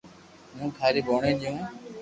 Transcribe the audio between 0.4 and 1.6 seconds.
ھون ٿاري ڀوڻيجي ھون